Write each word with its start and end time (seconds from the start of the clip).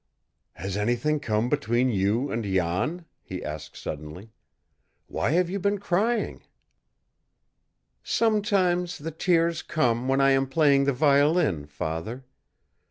"Has 0.53 0.77
anything 0.77 1.19
come 1.19 1.47
between 1.47 1.91
you 1.91 2.31
and 2.31 2.43
Jan?" 2.43 3.05
he 3.21 3.43
asked 3.45 3.77
suddenly. 3.77 4.31
"Why 5.05 5.29
have 5.33 5.47
you 5.47 5.59
been 5.59 5.77
crying?" 5.77 6.41
"Sometimes 8.01 8.97
the 8.97 9.11
tears 9.11 9.61
come 9.61 10.07
when 10.07 10.19
I 10.19 10.31
am 10.31 10.47
playing 10.47 10.85
the 10.85 10.91
violin, 10.93 11.67
father. 11.67 12.25